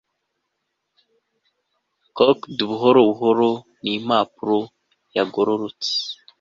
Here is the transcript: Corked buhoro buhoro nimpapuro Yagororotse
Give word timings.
Corked 2.15 2.57
buhoro 2.69 2.99
buhoro 3.07 3.49
nimpapuro 3.83 4.59
Yagororotse 5.15 5.91